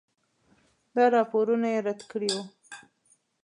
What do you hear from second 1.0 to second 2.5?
راپورونه یې رد کړي وو.